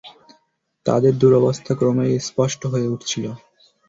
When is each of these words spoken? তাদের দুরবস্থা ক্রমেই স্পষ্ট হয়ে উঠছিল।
তাদের 0.85 1.13
দুরবস্থা 1.17 1.71
ক্রমেই 1.75 2.13
স্পষ্ট 2.27 2.61
হয়ে 2.67 2.91
উঠছিল। 2.93 3.25